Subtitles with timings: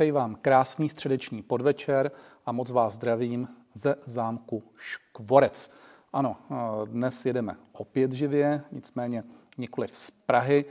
[0.00, 2.10] Přeji vám krásný středeční podvečer
[2.46, 5.70] a moc vás zdravím ze zámku Škvorec.
[6.12, 6.36] Ano,
[6.84, 9.24] dnes jedeme opět živě, nicméně
[9.58, 10.64] nikoli z Prahy.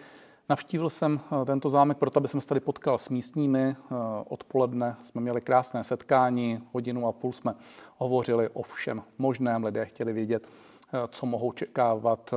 [0.49, 3.75] Navštívil jsem tento zámek proto, aby jsem se tady potkal s místními.
[4.27, 7.55] Odpoledne jsme měli krásné setkání, hodinu a půl jsme
[7.97, 9.63] hovořili o všem možném.
[9.63, 10.51] Lidé chtěli vědět,
[11.09, 12.33] co mohou čekávat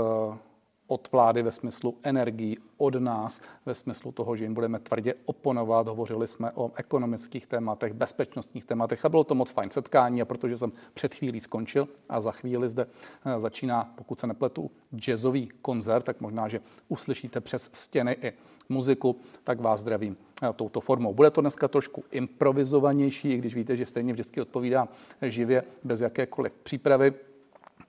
[0.93, 5.89] od vlády ve smyslu energií, od nás ve smyslu toho, že jim budeme tvrdě oponovat.
[5.89, 10.57] Hovořili jsme o ekonomických tématech, bezpečnostních tématech a bylo to moc fajn setkání a protože
[10.57, 12.87] jsem před chvílí skončil a za chvíli zde
[13.25, 18.33] eh, začíná, pokud se nepletu, jazzový koncert, tak možná, že uslyšíte přes stěny i
[18.69, 21.15] muziku, tak vás zdravím eh, touto formou.
[21.15, 24.89] Bude to dneska trošku improvizovanější, i když víte, že stejně vždycky odpovídá
[25.23, 27.15] živě, bez jakékoliv přípravy,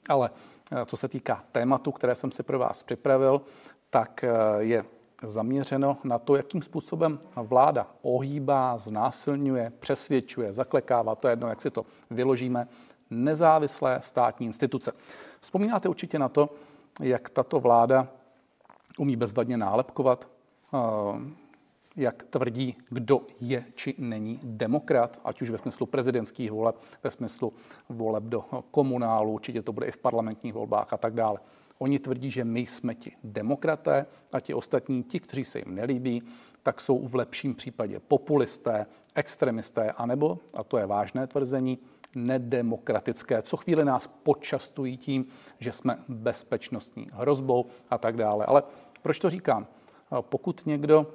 [0.09, 0.29] ale
[0.85, 3.41] co se týká tématu, které jsem si pro vás připravil,
[3.89, 4.85] tak eh, je
[5.23, 11.71] zaměřeno na to, jakým způsobem vláda ohýbá, znásilňuje, přesvědčuje, zaklekává, to je jedno, jak si
[11.71, 12.67] to vyložíme,
[13.09, 14.91] nezávislé státní instituce.
[15.41, 16.49] Vzpomínáte určitě na to,
[16.99, 18.07] jak tato vláda
[18.97, 20.27] umí bezvadně nálepkovat,
[20.73, 21.42] eh,
[21.95, 27.53] jak tvrdí, kdo je či není demokrat, ať už ve smyslu prezidentských voleb, ve smyslu
[27.89, 28.41] voleb do
[28.71, 31.39] komunálu, určitě to bude i v parlamentních volbách a tak dále.
[31.77, 36.23] Oni tvrdí, že my jsme ti demokraté a ti ostatní, ti, kteří se jim nelíbí,
[36.63, 41.79] tak jsou v lepším případě populisté, extremisté, anebo, a to je vážné tvrzení,
[42.15, 45.25] nedemokratické, co chvíli nás počastují tím,
[45.59, 48.45] že jsme bezpečnostní hrozbou a tak dále.
[48.45, 48.63] Ale
[49.01, 49.67] proč to říkám?
[50.21, 51.07] Pokud někdo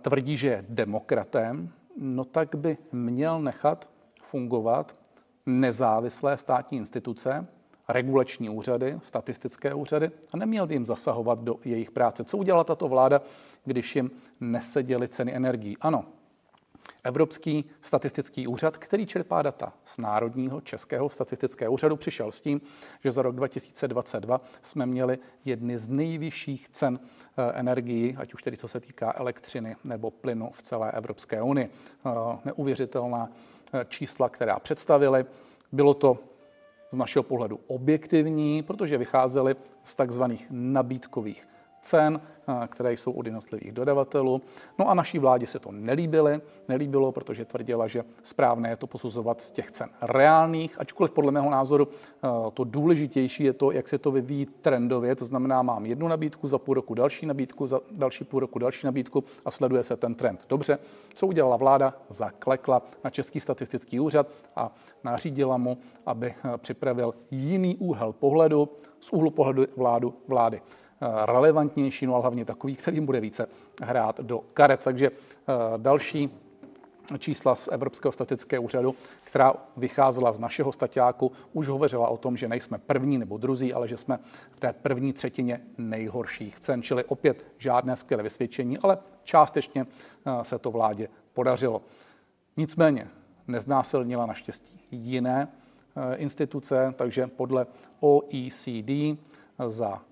[0.00, 3.90] tvrdí, že je demokratem, no tak by měl nechat
[4.22, 4.96] fungovat
[5.46, 7.46] nezávislé státní instituce,
[7.88, 12.24] regulační úřady, statistické úřady a neměl by jim zasahovat do jejich práce.
[12.24, 13.22] Co udělala tato vláda,
[13.64, 14.10] když jim
[14.40, 15.76] neseděly ceny energií?
[15.80, 16.04] Ano,
[17.04, 22.60] Evropský statistický úřad, který čerpá data z Národního českého statistického úřadu, přišel s tím,
[23.04, 28.56] že za rok 2022 jsme měli jedny z nejvyšších cen eh, energií, ať už tedy
[28.56, 31.70] co se týká elektřiny nebo plynu v celé Evropské unii.
[32.06, 32.10] Eh,
[32.44, 33.28] neuvěřitelná
[33.72, 35.24] eh, čísla, která představili.
[35.72, 36.18] Bylo to
[36.90, 41.48] z našeho pohledu objektivní, protože vycházely z takzvaných nabídkových
[41.84, 42.20] cen,
[42.66, 44.42] které jsou od jednotlivých dodavatelů.
[44.78, 49.40] No a naší vládě se to nelíbily, nelíbilo, protože tvrdila, že správné je to posuzovat
[49.40, 51.88] z těch cen reálných, ačkoliv podle mého názoru
[52.54, 56.58] to důležitější je to, jak se to vyvíjí trendově, to znamená, mám jednu nabídku, za
[56.58, 60.44] půl roku další nabídku, za další půl roku další nabídku a sleduje se ten trend.
[60.48, 60.78] Dobře,
[61.14, 61.94] co udělala vláda?
[62.10, 64.74] Zaklekla na Český statistický úřad a
[65.04, 68.68] nařídila mu, aby připravil jiný úhel pohledu
[69.00, 70.62] z úhlu pohledu vládu, vlády.
[71.04, 73.46] Eh, relevantnější, no ale hlavně takový, kterým bude více
[73.82, 74.80] hrát do karet.
[74.84, 76.30] Takže eh, další
[77.18, 78.94] čísla z Evropského statického úřadu,
[79.24, 83.88] která vycházela z našeho statiáku, už hovořila o tom, že nejsme první nebo druzí, ale
[83.88, 84.18] že jsme
[84.50, 86.82] v té první třetině nejhorších cen.
[86.82, 91.82] Čili opět žádné skvělé vysvědčení, ale částečně eh, se to vládě podařilo.
[92.56, 93.08] Nicméně
[93.48, 95.48] neznásilnila naštěstí jiné
[96.16, 97.66] instituce, takže podle
[98.00, 99.18] OECD
[99.68, 100.02] za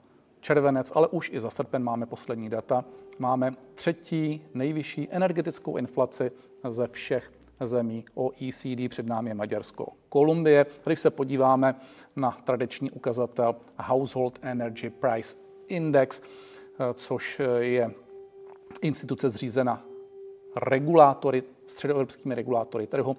[0.42, 2.84] červenec, ale už i za srpen máme poslední data.
[3.18, 6.30] Máme třetí nejvyšší energetickou inflaci
[6.68, 10.66] ze všech zemí OECD, před námi je Maďarsko, Kolumbie.
[10.84, 11.74] Když se podíváme
[12.16, 15.36] na tradiční ukazatel Household Energy Price
[15.68, 16.22] Index,
[16.94, 17.90] což je
[18.82, 19.84] instituce zřízena
[20.56, 23.16] regulátory, středoevropskými regulátory trhu,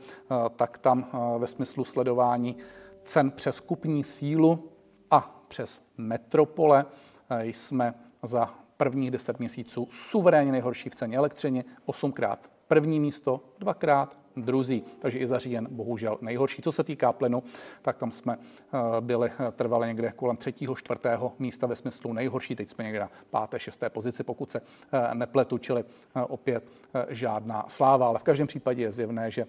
[0.55, 1.07] tak tam
[1.37, 2.57] ve smyslu sledování
[3.03, 4.69] cen přes kupní sílu
[5.11, 6.85] a přes metropole
[7.43, 14.83] jsme za prvních 10 měsíců suverénně nejhorší v ceně elektřiny, osmkrát první místo, dvakrát druzí,
[14.99, 16.61] takže i za říjen bohužel nejhorší.
[16.61, 17.43] Co se týká plynu,
[17.81, 22.55] tak tam jsme eh, byli eh, trvali někde kolem třetího, čtvrtého místa ve smyslu nejhorší,
[22.55, 25.83] teď jsme někde na páté, šesté pozici, pokud se eh, nepletu, čili
[26.27, 26.63] opět
[27.09, 29.47] žádná sláva, ale v každém případě je zjevné, že Eh,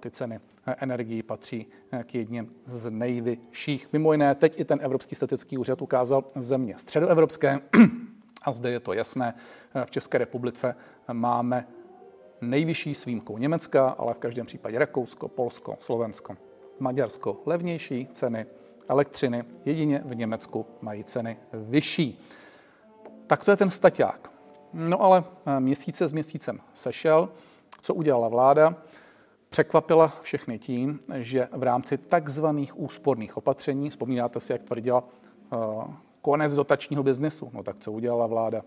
[0.00, 3.88] ty ceny energií patří eh, k jedním z nejvyšších.
[3.92, 7.58] Mimo jiné, teď i ten Evropský statický úřad ukázal země středoevropské,
[8.42, 9.34] a zde je to jasné,
[9.74, 10.76] eh, v České republice
[11.12, 11.66] máme
[12.40, 16.36] nejvyšší s výjimkou Německa, ale v každém případě Rakousko, Polsko, Slovensko,
[16.78, 18.46] Maďarsko levnější ceny
[18.88, 22.22] elektřiny, jedině v Německu mají ceny vyšší.
[23.26, 24.30] Tak to je ten staťák.
[24.72, 25.24] No ale
[25.58, 27.28] měsíce s měsícem sešel.
[27.82, 28.76] Co udělala vláda?
[29.52, 35.84] Překvapila všechny tím, že v rámci takzvaných úsporných opatření, vzpomínáte si, jak tvrdila uh,
[36.20, 38.62] konec dotačního biznesu, no tak co udělala vláda?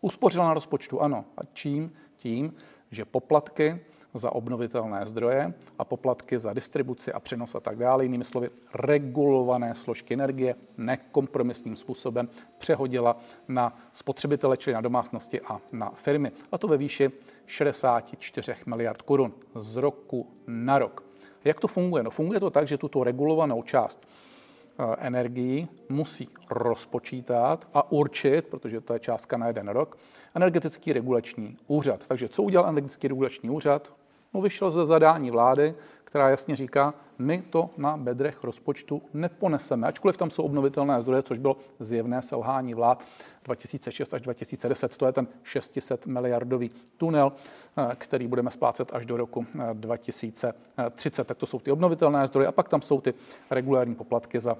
[0.00, 1.24] Uspořila na rozpočtu, ano.
[1.36, 1.92] A čím?
[2.16, 2.54] Tím,
[2.90, 3.80] že poplatky
[4.14, 8.04] za obnovitelné zdroje a poplatky za distribuci a přenos a tak dále.
[8.04, 12.28] Jinými slovy, regulované složky energie nekompromisním způsobem
[12.58, 13.16] přehodila
[13.48, 16.32] na spotřebitele, čili na domácnosti a na firmy.
[16.52, 17.10] A to ve výši
[17.46, 21.04] 64 miliard korun z roku na rok.
[21.44, 22.02] Jak to funguje?
[22.02, 28.80] No funguje to tak, že tuto regulovanou část eh, energií musí rozpočítat a určit, protože
[28.80, 29.98] to je částka na jeden rok,
[30.34, 32.06] energetický regulační úřad.
[32.06, 34.01] Takže co udělal energetický regulační úřad?
[34.34, 35.74] No, vyšel ze zadání vlády,
[36.04, 41.38] která jasně říká, my to na bedrech rozpočtu neponeseme, ačkoliv tam jsou obnovitelné zdroje, což
[41.38, 43.04] bylo zjevné selhání vlád
[43.44, 44.96] 2006 až 2010.
[44.96, 51.20] To je ten 600 miliardový tunel, eh, který budeme splácet až do roku 2030.
[51.20, 53.14] Eh, tak to jsou ty obnovitelné zdroje a pak tam jsou ty
[53.50, 54.56] regulární poplatky za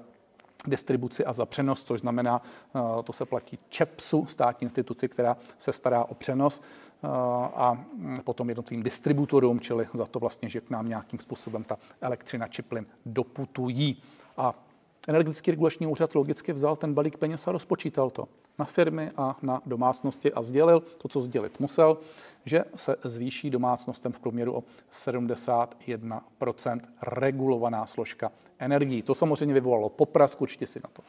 [0.67, 2.41] distribuci a za přenos, což znamená,
[2.75, 7.07] eh, to se platí ČEPSu, státní instituci, která se stará o přenos eh,
[7.55, 11.77] a mm, potom jednotlivým distributorům, čili za to vlastně, že k nám nějakým způsobem ta
[12.01, 14.03] elektřina či plyn doputují.
[14.37, 14.53] A
[15.07, 18.27] Energetický regulační úřad logicky vzal ten balík peněz a rozpočítal to
[18.59, 21.97] na firmy a na domácnosti a sdělil to, co sdělit musel,
[22.45, 29.01] že se zvýší domácnostem v průměru o 71% regulovaná složka energií.
[29.01, 31.03] To samozřejmě vyvolalo poprask, určitě si na to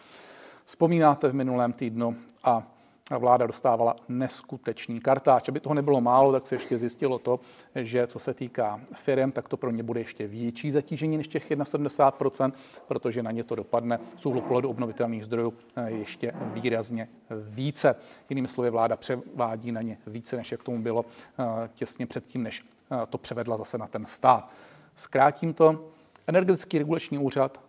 [0.65, 2.74] vzpomínáte v minulém týdnu a
[3.11, 5.49] vláda dostávala neskutečný kartáč.
[5.49, 7.41] Aby toho nebylo málo, tak se ještě zjistilo to,
[7.75, 11.51] že co se týká firm, tak to pro ně bude ještě větší zatížení než těch
[11.51, 12.53] 71%,
[12.87, 17.09] protože na ně to dopadne z úhlu pohledu obnovitelných zdrojů eh, ještě výrazně
[17.49, 17.97] více.
[18.31, 21.05] Jinými slovy, vláda převádí na ně více, než jak tomu bylo
[21.39, 24.51] eh, těsně předtím, než eh, to převedla zase na ten stát.
[24.97, 25.85] Zkrátím to,
[26.27, 27.61] energetický regulační úřad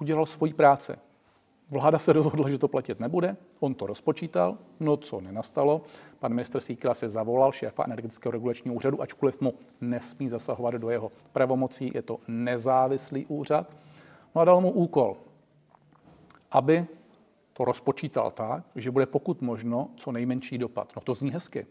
[0.00, 0.92] udělal svoji práci.
[1.70, 5.82] Vláda se rozhodla, že to platit nebude, on to rozpočítal, no co nenastalo.
[6.18, 11.12] Pan ministr Síkela se zavolal šéfa energetického regulačního úřadu, ačkoliv mu nesmí zasahovat do jeho
[11.32, 13.76] pravomocí, je to nezávislý úřad.
[14.34, 15.16] No a dal mu úkol,
[16.50, 16.86] aby
[17.52, 20.92] to rozpočítal tak, že bude pokud možno co nejmenší dopad.
[20.96, 21.66] No to zní hezky,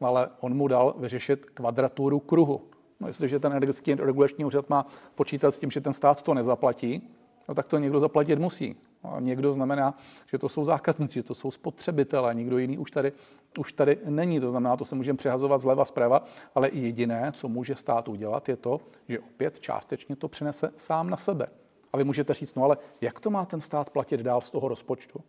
[0.00, 2.62] ale on mu dal vyřešit kvadraturu kruhu.
[3.00, 7.10] No jestliže ten energetický regulační úřad má počítat s tím, že ten stát to nezaplatí,
[7.48, 8.76] no tak to někdo zaplatit musí.
[9.20, 9.98] Někdo znamená,
[10.30, 13.12] že to jsou zákazníci, že to jsou spotřebitelé, někdo jiný už tady,
[13.58, 14.40] už tady není.
[14.40, 16.24] To znamená, to se můžeme přehazovat zleva zprava,
[16.54, 21.16] ale jediné, co může stát udělat, je to, že opět částečně to přinese sám na
[21.16, 21.46] sebe.
[21.92, 24.68] A vy můžete říct, no ale jak to má ten stát platit dál z toho
[24.68, 25.20] rozpočtu?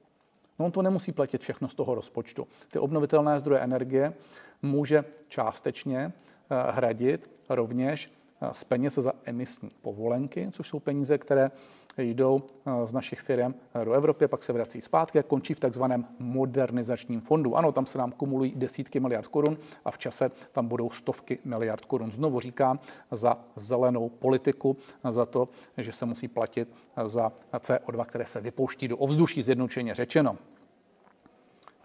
[0.59, 2.47] No on to nemusí platit všechno z toho rozpočtu.
[2.71, 4.13] Ty obnovitelné zdroje energie
[4.61, 6.13] může částečně
[6.49, 8.11] eh, hradit rovněž
[8.51, 11.51] z peněz za emisní povolenky, což jsou peníze, které
[11.97, 15.59] jdou eh, z našich firm eh, do Evropy, pak se vrací zpátky a končí v
[15.59, 17.55] takzvaném modernizačním fondu.
[17.55, 21.85] Ano, tam se nám kumulují desítky miliard korun a v čase tam budou stovky miliard
[21.85, 22.11] korun.
[22.11, 22.79] Znovu říkám,
[23.11, 24.77] za zelenou politiku,
[25.09, 26.69] za to, že se musí platit
[27.05, 30.37] za CO2, které se vypouští do ovzduší, zjednodušeně řečeno.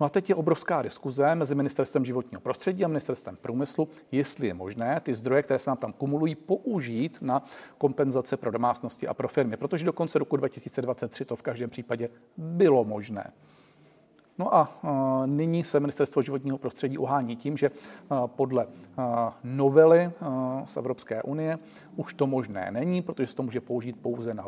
[0.01, 4.55] No a teď je obrovská diskuze mezi ministerstvem životního prostředí a ministerstvem průmyslu, jestli je
[4.55, 7.45] možné ty zdroje, které se nám tam kumulují, použít na
[7.79, 12.09] kompenzace pro domácnosti a pro firmy, protože do konce roku 2023 to v každém případě
[12.37, 13.33] bylo možné.
[14.39, 14.81] No a
[15.27, 17.71] nyní se Ministerstvo životního prostředí ohání tím, že
[18.27, 18.67] podle
[19.45, 20.11] novely
[20.65, 21.59] z Evropské unie
[21.97, 24.45] už to možné není, protože se to může použít pouze na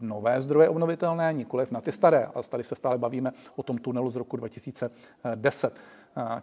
[0.00, 2.26] nové zdroje obnovitelné, nikoliv na ty staré.
[2.34, 5.74] A tady se stále bavíme o tom tunelu z roku 2010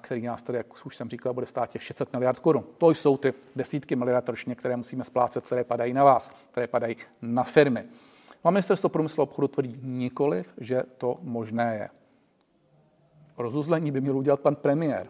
[0.01, 2.63] který nás tady, jak už jsem říkal, bude stát těch 600 miliard korun.
[2.77, 6.95] To jsou ty desítky miliard ročně, které musíme splácet, které padají na vás, které padají
[7.21, 7.85] na firmy.
[8.43, 11.89] A ministerstvo průmyslu a obchodu tvrdí nikoliv, že to možné je.
[13.37, 15.09] Rozuzlení by měl udělat pan premiér.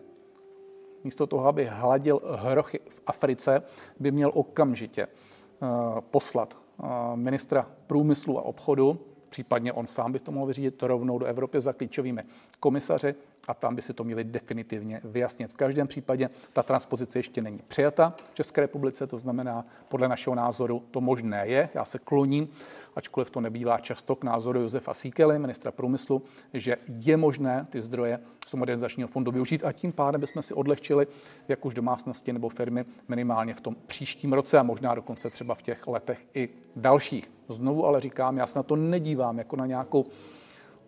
[1.03, 3.61] Místo toho, aby hladil hrochy v Africe,
[3.99, 5.67] by měl okamžitě eh,
[6.01, 11.25] poslat eh, ministra průmyslu a obchodu, případně on sám by to mohl vyřídit rovnou do
[11.25, 12.23] Evropy za klíčovými
[12.59, 13.15] komisaři
[13.47, 15.51] a tam by si to měli definitivně vyjasnit.
[15.51, 20.35] V každém případě ta transpozice ještě není přijata v České republice, to znamená, podle našeho
[20.35, 21.69] názoru to možné je.
[21.73, 22.49] Já se kloním,
[22.95, 26.21] ačkoliv to nebývá často k názoru Josefa Síkely, ministra průmyslu,
[26.53, 31.07] že je možné ty zdroje z modernizačního fondu využít a tím pádem bychom si odlehčili
[31.47, 35.61] jak už domácnosti nebo firmy minimálně v tom příštím roce a možná dokonce třeba v
[35.61, 37.31] těch letech i dalších.
[37.49, 40.05] Znovu ale říkám, já se na to nedívám jako na nějakou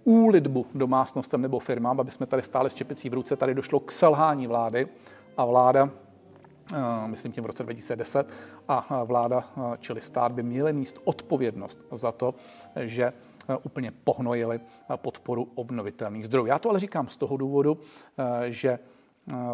[0.03, 3.35] úlitbu domácnostem nebo firmám, aby jsme tady stáli s čepicí v ruce.
[3.35, 4.87] Tady došlo k selhání vlády
[5.37, 5.89] a vláda
[6.73, 8.27] eh, myslím tím v roce 2010,
[8.67, 12.35] a vláda, eh, čili stát, by měly míst odpovědnost za to,
[12.75, 14.59] že eh, úplně pohnojili
[14.95, 16.45] podporu obnovitelných zdrojů.
[16.45, 17.77] Já to ale říkám z toho důvodu,
[18.47, 18.79] že,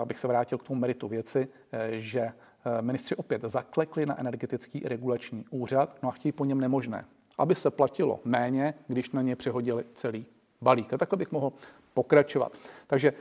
[0.01, 1.47] abych se vrátil k tomu meritu věci,
[1.91, 2.31] že
[2.81, 7.05] ministři opět zaklekli na energetický regulační úřad, no a chtějí po něm nemožné,
[7.37, 10.25] aby se platilo méně, když na ně přehodili celý
[10.65, 10.93] balík.
[10.93, 11.53] A takhle bych mohl
[11.93, 12.57] pokračovat.
[12.87, 13.13] Takže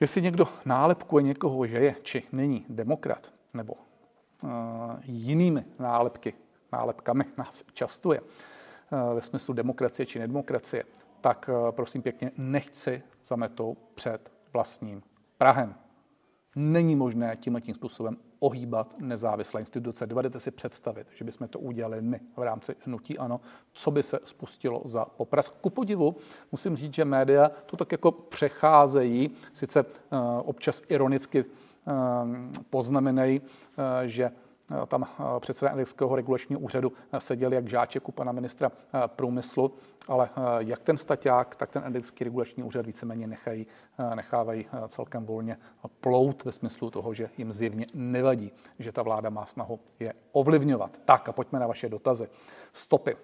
[0.00, 4.50] jestli někdo nálepkuje někoho, že je či není demokrat, nebo uh,
[5.02, 6.34] jinými nálepky,
[6.72, 10.84] nálepkami nás častuje, uh, ve smyslu demokracie či nedemokracie,
[11.20, 15.02] tak uh, prosím pěkně, nechci zametou před vlastním
[15.38, 15.74] Prahem.
[16.56, 20.06] Není možné tímhle tím způsobem ohýbat nezávislé instituce.
[20.06, 23.40] Dovedete si představit, že bychom to udělali my v rámci hnutí ano,
[23.72, 25.48] co by se spustilo za popras.
[25.48, 26.16] Ku podivu
[26.52, 29.88] musím říct, že média to tak jako přecházejí, sice uh,
[30.44, 31.92] občas ironicky uh,
[32.70, 33.46] poznamenají, uh,
[34.06, 34.30] že
[34.86, 35.06] tam
[35.40, 38.72] předseda energetického regulačního úřadu seděl jak žáček u pana ministra
[39.06, 39.72] průmyslu,
[40.08, 43.66] ale jak ten staťák, tak ten energetický regulační úřad víceméně nechají,
[44.14, 45.58] nechávají celkem volně
[46.00, 50.98] plout ve smyslu toho, že jim zjevně nevadí, že ta vláda má snahu je ovlivňovat.
[51.04, 52.28] Tak a pojďme na vaše dotazy.
[52.72, 53.16] Stopy.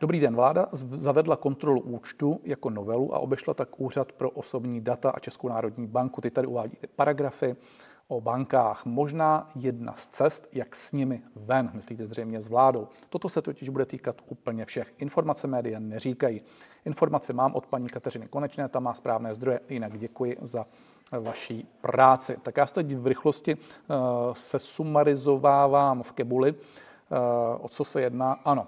[0.00, 0.36] Dobrý den.
[0.36, 5.48] Vláda zavedla kontrolu účtu jako novelu a obešla tak úřad pro osobní data a Českou
[5.48, 6.20] národní banku.
[6.20, 7.56] Ty tady uvádíte paragrafy
[8.08, 8.86] o bankách.
[8.86, 12.88] Možná jedna z cest, jak s nimi ven, myslíte zřejmě s vládou.
[13.08, 14.92] Toto se totiž bude týkat úplně všech.
[14.98, 16.40] Informace média neříkají.
[16.84, 20.66] Informace mám od paní Kateřiny Konečné, ta má správné zdroje, jinak děkuji za
[21.20, 22.36] vaší práci.
[22.42, 23.58] Tak já se teď v rychlosti uh,
[24.32, 26.52] se sumarizovávám v Kebuli.
[26.52, 26.58] Uh,
[27.60, 28.32] o co se jedná?
[28.32, 28.66] Ano,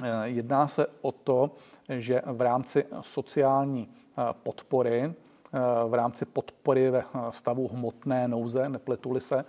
[0.00, 1.50] uh, jedná se o to,
[1.88, 3.88] že v rámci sociální
[4.32, 5.14] podpory
[5.88, 9.44] v rámci podpory ve stavu hmotné nouze, nepletuli se,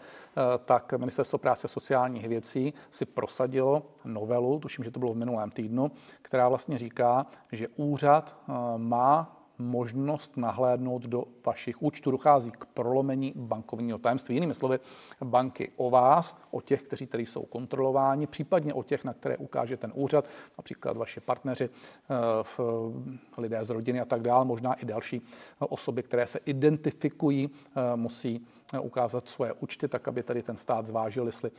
[0.65, 5.91] tak Ministerstvo práce sociálních věcí si prosadilo novelu, tuším, že to bylo v minulém týdnu,
[6.21, 8.35] která vlastně říká, že úřad
[8.77, 12.11] má možnost nahlédnout do vašich účtů.
[12.11, 14.35] Dochází k prolomení bankovního tajemství.
[14.35, 14.79] Jinými slovy,
[15.23, 19.77] banky o vás, o těch, kteří tady jsou kontrolováni, případně o těch, na které ukáže
[19.77, 25.21] ten úřad, například vaše partneři, eh, lidé z rodiny a tak dále, možná i další
[25.59, 30.85] osoby, které se identifikují, eh, musí eh, ukázat svoje účty, tak aby tady ten stát
[30.85, 31.51] zvážil, jestli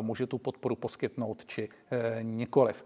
[0.00, 1.68] může tu podporu poskytnout či
[2.22, 2.84] nikoliv.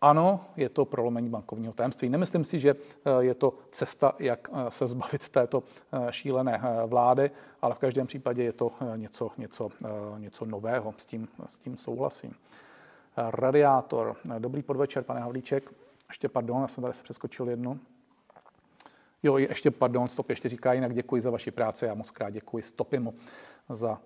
[0.00, 2.08] Ano, je to prolomení bankovního tajemství.
[2.08, 5.62] Nemyslím si, že eh, je to cesta, jak eh, se zbavit této
[5.92, 7.30] eh, šílené vlády,
[7.62, 9.68] ale v každém případě je to něco, něco,
[10.18, 10.94] něco nového.
[10.96, 12.34] S tím, s tím souhlasím.
[13.16, 14.16] Radiátor.
[14.38, 15.72] Dobrý podvečer, pane Havlíček.
[16.08, 17.80] Ještě pardon, já jsem tady se přeskočil jednu.
[19.22, 21.84] Jo, ještě pardon, Stop ještě říká, jinak děkuji za vaši práci.
[21.84, 23.14] Já moc krát děkuji Stopimu
[23.68, 23.98] za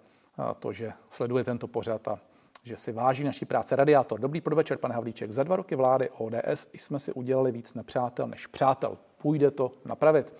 [0.58, 2.20] to, že sleduje tento pořad a
[2.62, 3.76] že si váží naší práce.
[3.76, 4.20] Radiátor.
[4.20, 5.32] Dobrý podvečer, pane Havlíček.
[5.32, 8.98] Za dva roky vlády ODS jsme si udělali víc nepřátel než přátel.
[9.18, 10.34] Půjde to napravit.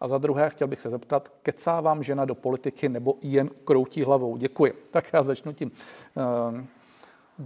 [0.00, 4.02] A za druhé, chtěl bych se zeptat, kecá vám žena do politiky nebo jen kroutí
[4.02, 4.36] hlavou?
[4.36, 4.72] Děkuji.
[4.90, 5.70] Tak já začnu tím.
[6.50, 6.60] Uh,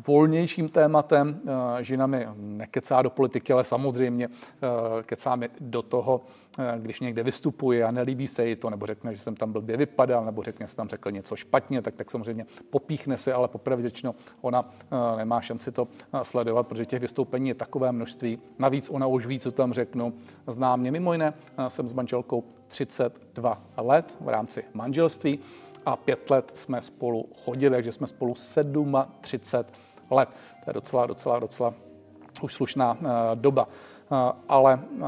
[0.06, 1.40] volnějším tématem.
[1.46, 6.20] Eh, žena mi nekecá do politiky, ale samozřejmě eh, kecá mi do toho,
[6.58, 9.76] eh, když někde vystupuje a nelíbí se jí to, nebo řekne, že jsem tam blbě
[9.76, 13.48] vypadal, nebo řekne, že jsem tam řekl něco špatně, tak, tak samozřejmě popíchne se, ale
[13.48, 14.70] popravdě řečeno, ona
[15.16, 15.88] nemá šanci to
[16.22, 18.38] sledovat, protože těch vystoupení je takové množství.
[18.58, 20.12] Navíc ona už ví, co tam řeknu.
[20.46, 21.34] Znám mě mimo jiné,
[21.68, 25.38] jsem s manželkou 32 let v rámci manželství
[25.86, 28.96] a pět let jsme spolu chodili, takže jsme spolu 37
[30.10, 30.28] let.
[30.64, 31.74] To je docela, docela, docela
[32.42, 33.68] už slušná uh, doba.
[34.10, 35.02] Uh, ale uh,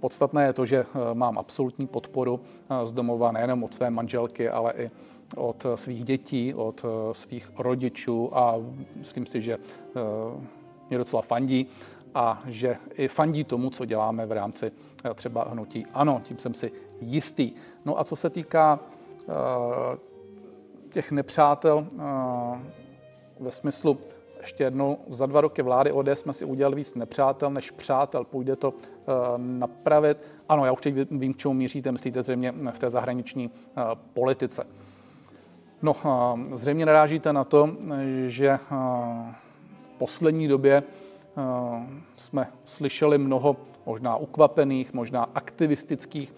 [0.00, 2.40] podstatné je to, že mám absolutní podporu
[2.84, 4.90] z domova nejenom od své manželky, ale i
[5.36, 8.54] od svých dětí, od svých rodičů a
[8.96, 9.58] myslím si, že
[10.88, 11.66] mě docela fandí
[12.14, 14.72] a že i fandí tomu, co děláme v rámci
[15.14, 15.86] třeba hnutí.
[15.94, 17.52] Ano, tím jsem si jistý.
[17.84, 18.80] No a co se týká
[19.28, 19.98] Eh,
[20.90, 22.02] těch nepřátel eh,
[23.40, 23.98] ve smyslu
[24.48, 28.24] ještě jednou, za dva roky vlády ODS jsme si udělali víc nepřátel než přátel.
[28.24, 30.18] Půjde to eh, napravit.
[30.48, 33.50] Ano, já už teď vím, k čemu míříte, myslíte zřejmě v té zahraniční
[34.12, 34.66] politice.
[35.82, 35.94] No,
[36.54, 37.76] zřejmě narážíte na to,
[38.26, 38.58] že
[39.94, 40.82] v poslední době
[42.16, 46.34] jsme slyšeli mnoho možná ukvapených, možná aktivistických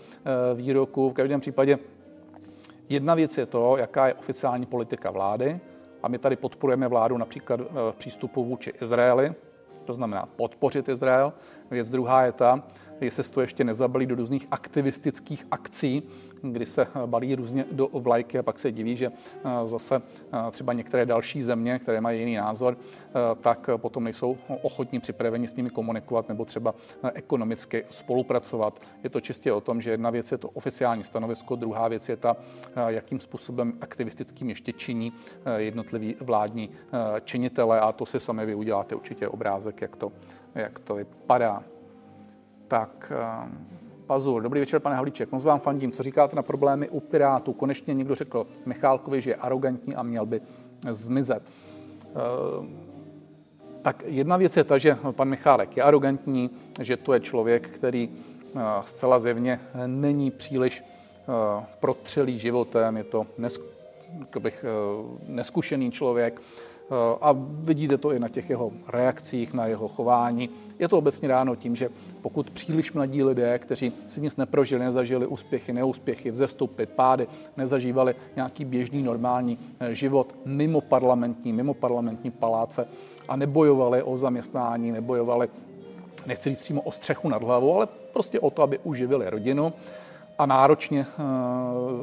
[0.54, 1.10] výroků.
[1.10, 1.78] V každém případě
[2.90, 5.60] Jedna věc je to, jaká je oficiální politika vlády,
[6.02, 9.34] a my tady podporujeme vládu například v přístupu vůči Izraeli,
[9.84, 11.32] to znamená podpořit Izrael.
[11.70, 12.62] Věc druhá je ta,
[13.00, 16.02] jestli se to ještě nezabalí do různých aktivistických akcí,
[16.42, 19.12] kdy se balí různě do vlajky a pak se diví, že
[19.64, 20.02] zase
[20.50, 22.78] třeba některé další země, které mají jiný názor,
[23.40, 26.74] tak potom nejsou ochotní připraveni s nimi komunikovat nebo třeba
[27.14, 28.80] ekonomicky spolupracovat.
[29.04, 32.16] Je to čistě o tom, že jedna věc je to oficiální stanovisko, druhá věc je
[32.16, 32.36] ta,
[32.86, 35.12] jakým způsobem aktivistickým ještě činí
[35.56, 36.70] jednotliví vládní
[37.24, 40.12] činitele a to si sami vy uděláte určitě obrázek, jak to,
[40.54, 41.62] jak to vypadá.
[42.70, 43.66] Tak, ehm,
[44.06, 45.92] Pazur, dobrý večer, pane Havlíček, moc vám fandím.
[45.92, 47.52] Co říkáte na problémy u Pirátů?
[47.52, 50.40] Konečně někdo řekl Michálkovi, že je arrogantní a měl by
[50.90, 51.42] zmizet.
[52.04, 52.78] Ehm,
[53.82, 56.50] tak jedna věc je ta, že pan Michálek je arrogantní,
[56.80, 63.26] že to je člověk, který eh, zcela zjevně není příliš eh, protřelý životem, je to
[64.38, 64.72] bych, eh,
[65.26, 66.69] neskušený člověk, Eh,
[67.20, 70.50] a vidíte to i na těch jeho reakcích, na jeho chování.
[70.78, 71.88] Je to obecně dáno tím, že
[72.22, 78.64] pokud příliš mladí lidé, kteří si nic neprožili, nezažili úspěchy, neúspěchy, vzestupy, pády, nezažívali nějaký
[78.64, 82.88] běžný normální eh, život mimo parlamentní, mimo parlamentní paláce
[83.28, 85.48] a nebojovali o zaměstnání, nebojovali,
[86.26, 89.72] nechci říct přímo o střechu nad hlavou, ale prostě o to, aby uživili rodinu,
[90.40, 91.22] a náročně eh,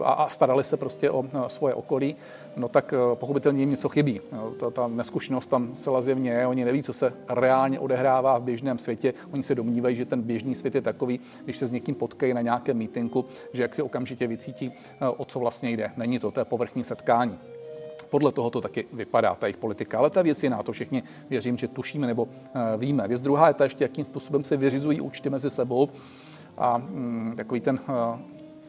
[0.03, 2.15] a starali se prostě o eh, svoje okolí,
[2.56, 4.22] no tak eh, pochopitelně jim něco chybí.
[4.60, 8.77] Ta, ta neskušenost tam celá zjevně je, oni neví, co se reálně odehrává v běžném
[8.77, 9.13] světě.
[9.32, 12.41] Oni se domnívají, že ten běžný svět je takový, když se s někým potkají na
[12.41, 14.74] nějakém mítinku, že jak si okamžitě vycítí,
[15.17, 15.91] o co vlastně jde.
[15.98, 17.39] Není to, to je povrchní setkání.
[18.10, 19.98] Podle toho to taky vypadá, ta jejich politika.
[19.98, 22.27] Ale ta věc je na to všichni věřím, že tušíme nebo
[22.77, 23.08] víme.
[23.08, 25.89] Věc druhá je ta ještě, jakým způsobem se vyřizují účty mezi sebou
[26.57, 28.19] a mm, takový ten eh,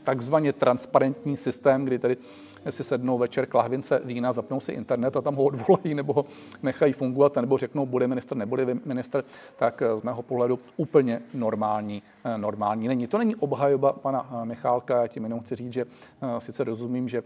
[0.03, 2.17] takzvaně transparentní systém, kdy tedy
[2.71, 6.25] si sednou večer k lahvince vína, zapnou si internet a tam ho odvolají nebo ho
[6.63, 9.25] nechají fungovat, nebo řeknou, bude minister, nebude minister,
[9.57, 13.07] tak eh, z mého pohledu úplně normální, eh, normální není.
[13.07, 15.85] To není obhajoba pana Michálka, já tím jenom chci říct, že
[16.39, 17.23] sice rozumím, že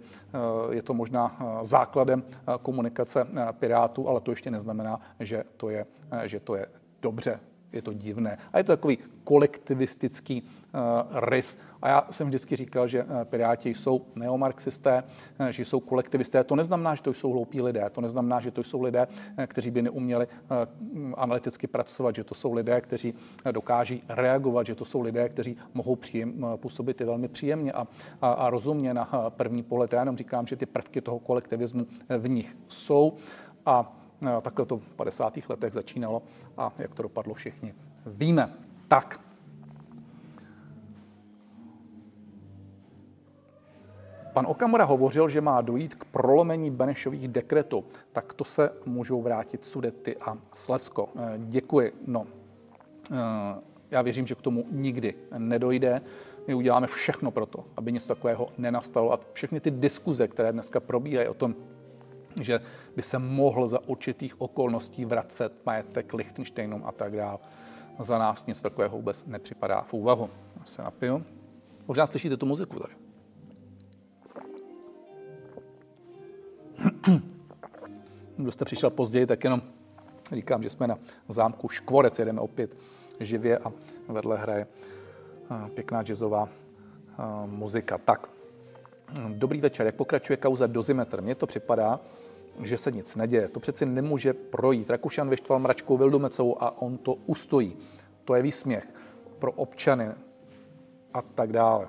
[0.70, 2.22] je to možná základem
[2.62, 5.86] komunikace Pirátů, ale to ještě neznamená, že to je,
[6.26, 6.66] že to je
[7.02, 7.40] dobře
[7.72, 8.38] je to divné.
[8.52, 11.58] A je to takový kolektivistický uh, rys.
[11.82, 15.02] A já jsem vždycky říkal, že uh, Piráti jsou neomarxisté,
[15.40, 16.44] uh, že jsou kolektivisté.
[16.44, 19.06] To neznamená, že to jsou hloupí lidé, to neznamená, že to jsou lidé,
[19.46, 20.26] kteří by neuměli
[21.14, 23.14] analyticky pracovat, že to jsou lidé, kteří
[23.52, 27.86] dokáží reagovat, že to jsou lidé, kteří mohou příjem, působit i velmi příjemně a,
[28.22, 29.92] a, a rozumně na první pohled.
[29.92, 31.86] Já jenom říkám, že ty prvky toho kolektivismu
[32.18, 33.16] v nich jsou
[33.66, 34.01] a
[34.42, 35.38] takhle to v 50.
[35.48, 36.22] letech začínalo
[36.56, 37.74] a jak to dopadlo všichni
[38.06, 38.54] víme.
[38.88, 39.20] Tak.
[44.32, 47.84] Pan Okamura hovořil, že má dojít k prolomení Benešových dekretů.
[48.12, 51.08] Tak to se můžou vrátit Sudety a Slesko.
[51.16, 51.92] Eh, děkuji.
[52.06, 52.26] No,
[53.12, 53.16] eh,
[53.90, 56.00] já věřím, že k tomu nikdy nedojde.
[56.46, 59.12] My uděláme všechno pro to, aby něco takového nenastalo.
[59.12, 61.54] A všechny ty diskuze, které dneska probíhají o tom,
[62.40, 62.60] že
[62.96, 67.38] by se mohl za určitých okolností vracet majetek Lichtensteinům a tak dále.
[68.00, 70.30] Za nás nic takového vůbec nepřipadá v úvahu.
[70.58, 71.24] Já se napiju.
[71.88, 72.94] Možná slyšíte tu muziku tady.
[78.36, 79.62] Kdo jste přišel později, tak jenom
[80.32, 82.76] říkám, že jsme na zámku Škvorec, jedeme opět
[83.20, 83.72] živě a
[84.08, 84.66] vedle hraje
[85.74, 86.48] pěkná jazzová
[87.46, 87.98] muzika.
[87.98, 88.28] Tak,
[89.28, 89.86] dobrý večer.
[89.86, 91.22] Jak pokračuje kauza Dozimetr?
[91.22, 92.00] Mně to připadá,
[92.60, 93.48] že se nic neděje.
[93.48, 94.90] To přeci nemůže projít.
[94.90, 97.76] Rakušan vyštval mračkou Vildumecovou a on to ustojí.
[98.24, 98.88] To je výsměch
[99.38, 100.10] pro občany
[101.14, 101.88] a tak dále.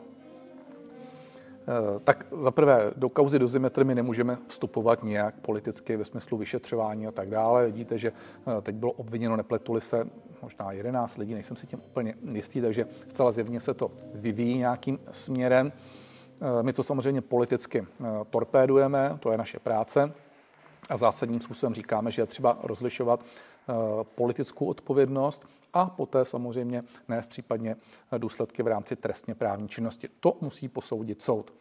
[1.68, 7.12] Eh, tak zaprvé do kauzy dozimetry my nemůžeme vstupovat nějak politicky ve smyslu vyšetřování a
[7.12, 7.66] tak dále.
[7.66, 10.08] Vidíte, že eh, teď bylo obviněno, nepletuli se
[10.42, 15.00] možná 11 lidí, nejsem si tím úplně jistý, takže zcela zjevně se to vyvíjí nějakým
[15.12, 15.72] směrem.
[16.42, 17.86] Eh, my to samozřejmě politicky
[18.30, 20.14] torpédujeme, to je naše práce
[20.90, 23.74] a zásadním způsobem říkáme, že je třeba rozlišovat eh,
[24.16, 27.76] politickou odpovědnost a poté samozřejmě nést případně
[28.18, 30.10] důsledky v rámci trestně právní činnosti.
[30.20, 31.54] To musí posoudit soud.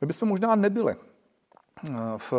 [0.00, 2.32] My bychom možná nebyli eh, v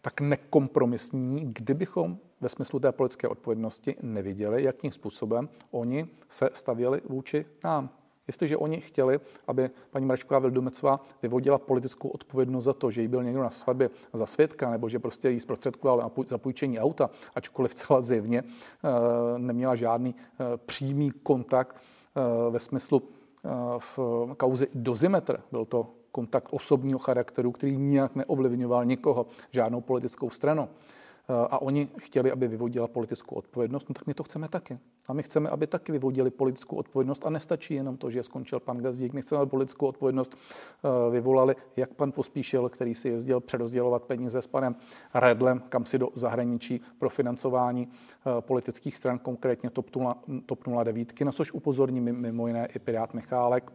[0.00, 7.46] tak nekompromisní, kdybychom ve smyslu té politické odpovědnosti neviděli, jakým způsobem oni se stavěli vůči
[7.64, 7.97] nám.
[8.28, 13.24] Jestliže oni chtěli, aby paní Mračková Vildumecová vyvodila politickou odpovědnost za to, že jí byl
[13.24, 18.00] někdo na svatbě za svědka, nebo že prostě jí zprostředkoval za půjčení auta, ačkoliv celá
[18.00, 23.02] zjevně eh, neměla žádný eh, přímý kontakt eh, ve smyslu
[23.78, 23.98] v
[24.36, 25.40] kauze dozimetr.
[25.52, 30.68] Byl to kontakt osobního charakteru, který nijak neovlivňoval nikoho, žádnou politickou stranu
[31.28, 34.78] a oni chtěli, aby vyvodila politickou odpovědnost, no tak my to chceme taky.
[35.08, 38.78] A my chceme, aby taky vyvodili politickou odpovědnost a nestačí jenom to, že skončil pan
[38.78, 39.12] Gazdík.
[39.12, 44.42] My chceme, aby politickou odpovědnost eh, vyvolali jak pan Pospíšil, který si jezdil přerozdělovat peníze
[44.42, 44.76] s panem
[45.14, 51.52] Redlem, kam si do zahraničí pro financování eh, politických stran, konkrétně TOP 09, na což
[51.52, 53.72] upozorní mimo jiné i Pirát Michálek,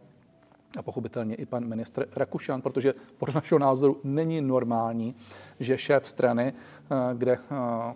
[0.76, 5.14] a pochopitelně i pan ministr Rakušan, protože podle našeho názoru není normální,
[5.60, 7.38] že šéf strany, eh, kde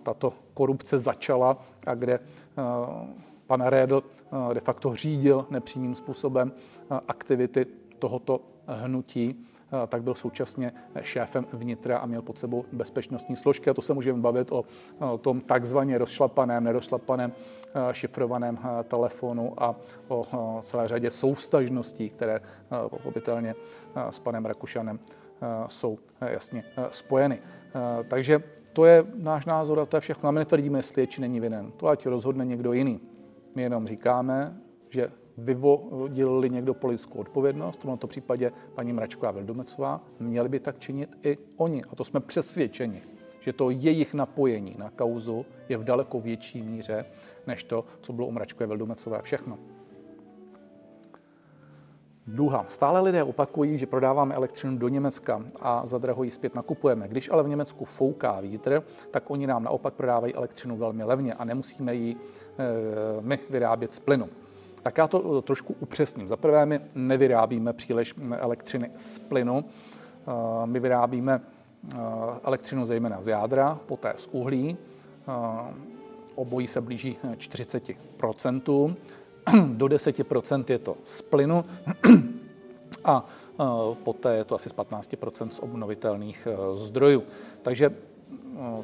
[0.02, 2.20] tato korupce začala a kde
[3.48, 7.66] pan Rédl eh, de facto řídil nepřímým způsobem eh, aktivity
[7.98, 9.57] tohoto hnutí, eh,
[9.88, 13.70] tak byl současně šéfem vnitra a měl pod sebou bezpečnostní složky.
[13.70, 14.64] A to se můžeme bavit o
[15.20, 17.32] tom takzvaně rozšlapaném, nerozšlapaném
[17.92, 19.76] šifrovaném telefonu a
[20.08, 20.26] o
[20.62, 22.40] celé řadě soustažností, které
[22.88, 23.54] pochopitelně
[24.10, 24.98] s panem Rakušanem
[25.68, 27.42] jsou jasně spojeny.
[28.08, 30.28] Takže to je náš názor a to je všechno.
[30.28, 31.72] A my netvrdíme, jestli je či není vinen.
[31.76, 33.00] To ať rozhodne někdo jiný.
[33.54, 34.56] My jenom říkáme,
[34.88, 41.10] že vyvodil někdo politickou odpovědnost, v tomto případě paní Mračková Vildomecová, měli by tak činit
[41.22, 41.82] i oni.
[41.90, 43.02] A to jsme přesvědčeni,
[43.40, 47.04] že to jejich napojení na kauzu je v daleko větší míře,
[47.46, 49.58] než to, co bylo u Mračkové Vildomecové všechno.
[52.26, 52.64] Duha.
[52.68, 57.08] Stále lidé opakují, že prodáváme elektřinu do Německa a za draho ji zpět nakupujeme.
[57.08, 61.44] Když ale v Německu fouká vítr, tak oni nám naopak prodávají elektřinu velmi levně a
[61.44, 62.16] nemusíme ji e,
[63.20, 64.28] my vyrábět z plynu.
[64.82, 66.28] Tak já to trošku upřesním.
[66.28, 69.64] Za prvé, my nevyrábíme příliš elektřiny z plynu.
[69.64, 71.98] E, my vyrábíme e,
[72.44, 74.70] elektřinu zejména z jádra, poté z uhlí.
[74.70, 74.76] E,
[76.34, 78.96] obojí se blíží 40%
[79.66, 81.64] do 10% je to z plynu
[83.04, 83.26] a
[84.04, 87.22] poté je to asi z 15% z obnovitelných zdrojů.
[87.62, 87.90] Takže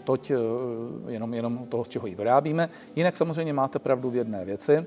[0.04, 0.32] toť
[1.08, 2.70] jenom, jenom toho, z čeho ji vyrábíme.
[2.96, 4.86] Jinak samozřejmě máte pravdu v jedné věci.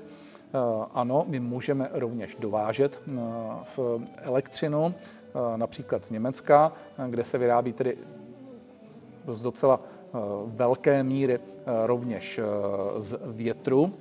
[0.94, 3.00] Ano, my můžeme rovněž dovážet
[3.76, 4.94] v elektřinu,
[5.56, 6.72] například z Německa,
[7.08, 7.98] kde se vyrábí tedy
[9.28, 9.80] z docela
[10.46, 11.40] velké míry
[11.86, 12.40] rovněž
[12.98, 13.92] z větru.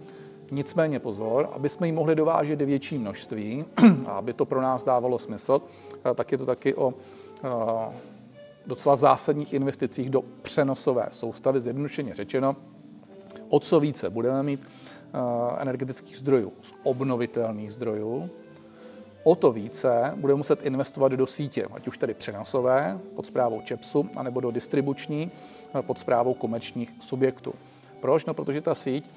[0.52, 3.66] Nicméně pozor, aby jsme ji mohli dovážet větší množství
[4.08, 5.62] a aby to pro nás dávalo smysl,
[6.12, 6.94] eh, tak je to taky o
[7.44, 7.50] eh,
[8.68, 12.56] docela zásadních investicích do přenosové soustavy, zjednodušeně řečeno.
[13.50, 14.87] O co více budeme mít eh,
[15.58, 18.30] energetických zdrojů z obnovitelných zdrojů,
[19.24, 24.10] o to více budeme muset investovat do sítě, ať už tedy přenosové pod zprávou ČEPSu,
[24.16, 25.32] anebo do distribuční
[25.82, 27.54] pod zprávou komerčních subjektů.
[28.00, 28.26] Proč?
[28.26, 29.10] No, protože ta síť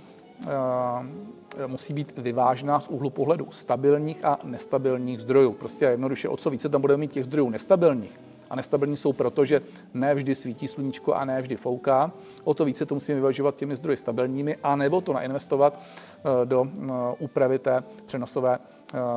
[0.49, 5.53] Eh, musí být vyvážená z úhlu pohledu stabilních a nestabilních zdrojů.
[5.53, 8.21] Prostě jednoduše o co více tam budeme mít těch zdrojů nestabilních,
[8.51, 9.63] a nestabilní jsou proto, že
[9.95, 12.13] ne vždy svítí sluníčko a ne vždy fouká.
[12.45, 16.93] O to více to musíme vyvažovat těmi zdroji stabilními, anebo to nainvestovat eh, do eh,
[17.19, 18.59] úpravy té přenosové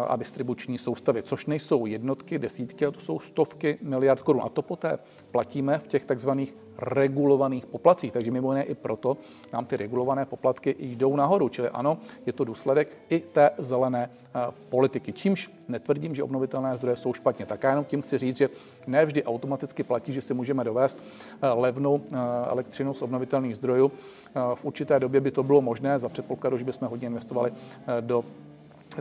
[0.07, 4.41] a distribuční soustavy, což nejsou jednotky, desítky, ale to jsou stovky miliard korun.
[4.45, 4.97] A to poté
[5.31, 8.12] platíme v těch takzvaných regulovaných poplacích.
[8.12, 9.17] Takže mimo jiné i proto
[9.53, 11.49] nám ty regulované poplatky jdou nahoru.
[11.49, 15.13] Čili ano, je to důsledek i té zelené eh, politiky.
[15.13, 17.45] Čímž netvrdím, že obnovitelné zdroje jsou špatně.
[17.45, 18.49] Tak já jenom tím chci říct, že
[18.88, 21.03] ne vždy automaticky platí, že si můžeme dovést
[21.41, 22.17] eh, levnou eh,
[22.49, 23.91] elektřinu z obnovitelných zdrojů.
[24.55, 27.53] V určité době by to bylo možné za předpokladu, že bychom hodně investovali
[28.01, 28.23] do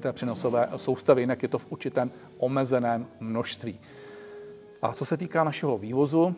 [0.01, 3.81] té přenosové soustavy, jinak je to v určitém omezeném množství.
[4.83, 6.35] A co se týká našeho vývozu,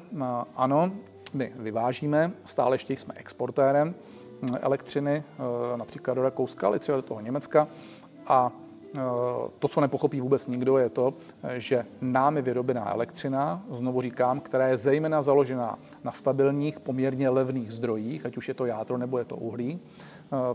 [0.56, 0.92] ano,
[1.34, 3.94] my vyvážíme, stále ještě jsme exportérem
[4.60, 5.24] elektřiny,
[5.74, 7.68] e, například do Rakouska, ale třeba do toho Německa.
[8.26, 8.52] A
[8.96, 9.00] e,
[9.58, 11.14] to, co nepochopí vůbec nikdo, je to,
[11.56, 18.26] že námi vyrobená elektřina, znovu říkám, která je zejména založená na stabilních, poměrně levných zdrojích,
[18.26, 19.80] ať už je to jádro nebo je to uhlí,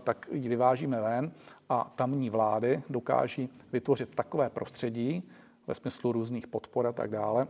[0.04, 1.32] tak ji vyvážíme ven
[1.70, 5.24] a tamní vlády dokáží vytvořit takové prostředí
[5.68, 7.48] ve smyslu různých podpor a tak dále,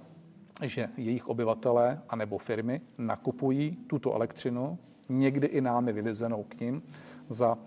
[0.63, 4.77] že jejich obyvatelé anebo firmy nakupují tuto elektřinu,
[5.09, 6.83] někdy i námi vyvezenou k ním,
[7.29, 7.57] za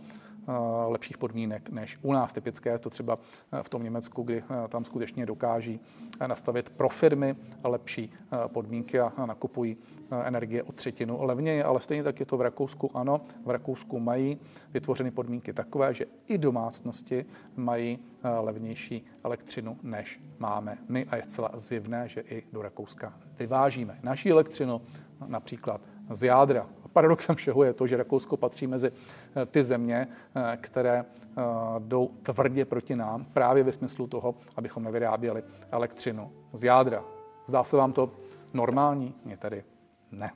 [0.89, 2.33] lepších podmínek než u nás.
[2.33, 3.19] Typické je to třeba
[3.53, 5.81] eh, v tom Německu, kdy eh, tam skutečně dokáží
[6.27, 8.13] nastavit pro firmy lepší
[8.47, 9.77] podmínky a nakupují
[10.25, 12.97] energie o třetinu levněji, ale stejně tak je to v Rakousku.
[12.97, 14.39] Ano, v Rakousku mají
[14.71, 17.25] vytvořeny podmínky takové, že i domácnosti
[17.57, 17.99] mají
[18.41, 24.31] levnější elektřinu, než máme my a je zcela zjevné, že i do Rakouska vyvážíme naší
[24.31, 24.81] elektřinu,
[25.27, 28.93] například z jádra paradoxem všeho je to, že Rakousko patří mezi
[29.37, 31.43] eh, ty země, eh, které eh,
[31.79, 37.05] jdou tvrdě proti nám, právě ve smyslu toho, abychom nevyráběli elektřinu z jádra.
[37.47, 38.11] Zdá se vám to
[38.53, 39.15] normální?
[39.25, 39.65] Mně tady
[40.13, 40.31] ne.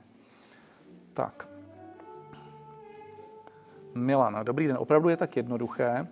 [1.13, 1.47] Tak.
[3.95, 6.07] Milan, dobrý den, opravdu je tak jednoduché,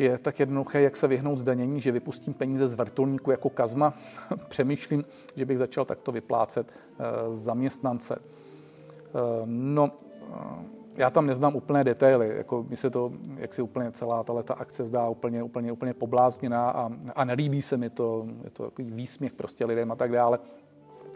[0.00, 3.94] je tak jednoduché, jak se vyhnout zdanění, že vypustím peníze z vrtulníku jako kazma.
[4.48, 5.04] Přemýšlím,
[5.36, 8.18] že bych začal takto vyplácet eh, zaměstnance.
[8.18, 9.10] Eh,
[9.44, 14.24] no, eh, já tam neznám úplné detaily, jako mi se to, jak si úplně celá
[14.24, 18.64] ta akce zdá úplně, úplně, úplně poblázněná a, a nelíbí se mi to, je to
[18.64, 20.38] takový výsměch prostě lidem a tak dále.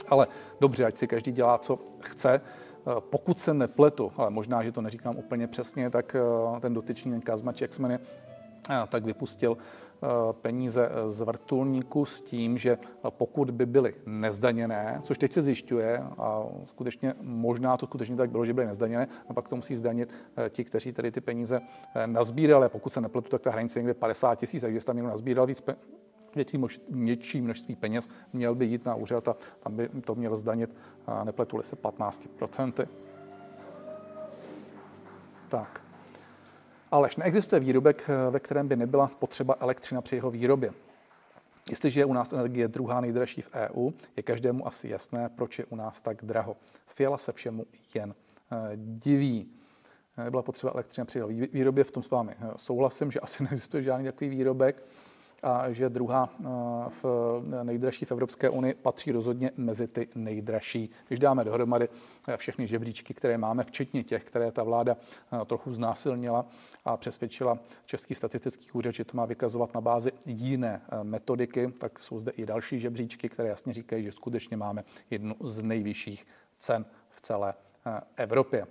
[0.08, 0.26] Ale
[0.60, 2.40] dobře, ať si každý dělá, co chce.
[3.00, 6.16] Pokud se nepletu, ale možná, že to neříkám úplně přesně, tak
[6.60, 8.00] ten dotyčný ten Kazmač, jak se jmenuje,
[8.88, 12.78] tak vypustil eh, peníze z vrtulníku s tím, že
[13.10, 18.44] pokud by byly nezdaněné, což teď se zjišťuje a skutečně možná to skutečně tak bylo,
[18.44, 21.60] že byly nezdaněné, a pak to musí zdanit eh, ti, kteří tady ty peníze
[21.94, 22.68] eh, nazbírali.
[22.68, 25.62] Pokud se nepletu, tak ta hranice je někde 50 tisíc, takže tam někdo nazbíral víc
[26.34, 30.36] větší, mož, větší množství peněz, měl by jít na úřad a tam by to měl
[30.36, 30.70] zdanit,
[31.24, 32.86] nepletuli se 15%.
[35.48, 35.84] Tak.
[36.90, 40.70] Alež neexistuje výrobek, eh, ve kterém by nebyla potřeba elektřina při jeho výrobě.
[41.70, 45.64] Jestliže je u nás energie druhá nejdražší v EU, je každému asi jasné, proč je
[45.64, 46.56] u nás tak draho.
[46.86, 48.14] Fiala se všemu jen
[48.52, 49.50] eh, diví.
[50.16, 53.82] Nebyla potřeba elektřina při jeho výrobě, v tom s vámi eh, souhlasím, že asi neexistuje
[53.82, 54.82] žádný takový výrobek
[55.44, 56.44] a že druhá eh,
[57.02, 60.90] v nejdražší v Evropské unii patří rozhodně mezi ty nejdražší.
[61.08, 61.88] Když dáme dohromady
[62.28, 66.46] eh, všechny žebříčky, které máme, včetně těch, které ta vláda eh, trochu znásilnila
[66.84, 72.20] a přesvědčila Český statistický úřad, že to má vykazovat na bázi jiné metodiky, tak jsou
[72.20, 76.26] zde i další žebříčky, které jasně říkají, že skutečně máme jednu z nejvyšších
[76.58, 77.54] cen v celé
[78.16, 78.66] Evropě.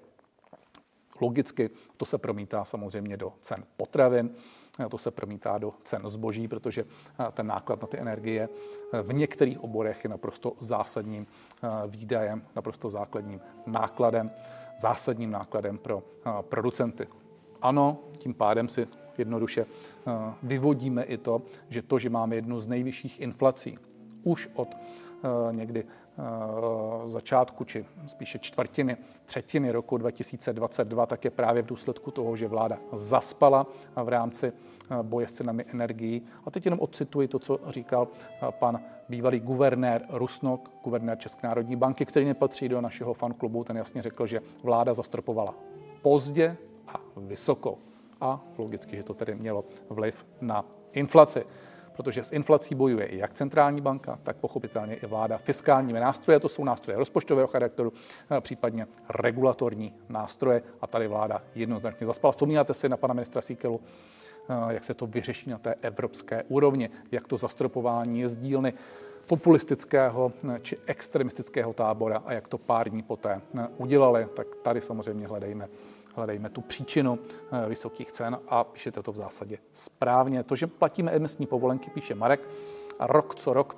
[1.22, 4.36] Logicky to se promítá samozřejmě do cen potravin.
[4.90, 6.86] To se promítá do cen zboží, protože
[7.32, 8.50] ten náklad na ty energie
[9.04, 11.28] v některých oborech je naprosto zásadním
[11.88, 14.32] výdajem, naprosto základním nákladem,
[14.80, 16.04] zásadním nákladem pro
[16.42, 17.08] producenty.
[17.62, 19.66] Ano, tím pádem si jednoduše
[20.44, 23.78] vyvodíme i to, že to, že máme jednu z nejvyšších inflací
[24.24, 24.78] už od
[25.52, 25.86] někdy
[27.06, 32.78] začátku, či spíše čtvrtiny, třetiny roku 2022, tak je právě v důsledku toho, že vláda
[32.94, 33.68] zaspala
[34.04, 36.22] v rámci eh, boje s cenami energií.
[36.46, 41.76] A teď jenom odcituji to, co říkal eh, pan bývalý guvernér Rusnok, guvernér České národní
[41.76, 45.56] banky, který nepatří do našeho fanklubu, ten jasně řekl, že vláda zastropovala
[46.02, 47.78] pozdě a vysoko.
[48.22, 51.46] A logicky, že to tedy mělo vliv na inflaci
[51.96, 56.40] protože s inflací bojuje i jak centrální banka, tak pochopitelně i vláda fiskálními nástroje.
[56.40, 57.94] To jsou nástroje rozpočtového charakteru,
[58.32, 60.62] eh, případně regulatorní nástroje.
[60.82, 62.32] A tady vláda jednoznačně zaspala.
[62.32, 63.82] Vzpomínáte si na pana ministra Síkelu,
[64.50, 68.74] eh, jak se to vyřeší na té evropské úrovni, jak to zastropování je z dílny
[69.28, 73.42] populistického eh, či extremistického tábora a jak to pár dní poté
[73.78, 75.68] udělali, tak tady samozřejmě hledejme
[76.16, 80.44] hledejme tu příčinu eh, vysokých cen a píšete to v zásadě správně.
[80.44, 82.50] To, že platíme emisní povolenky, píše Marek,
[83.00, 83.78] a rok co rok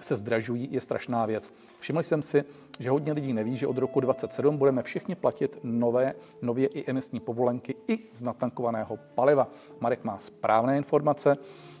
[0.00, 1.54] se zdražují, je strašná věc.
[1.78, 2.44] Všiml jsem si,
[2.78, 7.20] že hodně lidí neví, že od roku 2027 budeme všichni platit nové, nově i emisní
[7.20, 9.48] povolenky i z natankovaného paliva.
[9.80, 11.36] Marek má správné informace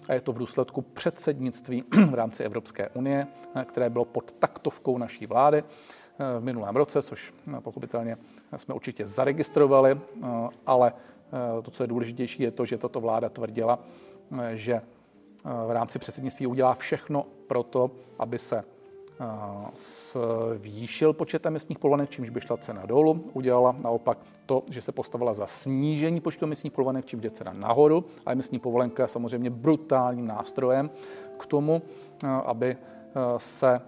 [0.08, 4.98] a je to v důsledku předsednictví v rámci Evropské unie, eh, které bylo pod taktovkou
[4.98, 5.64] naší vlády.
[6.20, 8.16] Eh, v minulém roce, což eh, pochopitelně
[8.56, 10.26] jsme určitě zaregistrovali, eh,
[10.66, 10.92] ale
[11.62, 13.78] to, co je důležitější, je to, že tato vláda tvrdila,
[14.54, 14.80] že
[15.66, 18.64] v rámci předsednictví udělá všechno pro to, aby se
[19.74, 23.20] zvýšil počet emisních povolenek, čímž by šla cena dolů.
[23.32, 28.04] Udělala naopak to, že se postavila za snížení počtu emisních povolenek, čímž jde cena nahoru.
[28.26, 30.90] A emisní povolenka je samozřejmě brutálním nástrojem
[31.38, 31.82] k tomu,
[32.44, 32.76] aby
[33.36, 33.80] se